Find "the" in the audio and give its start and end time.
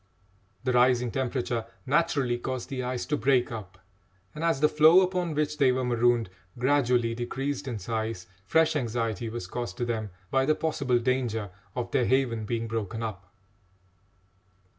0.63-0.73, 2.69-2.81, 4.59-4.67, 10.47-10.55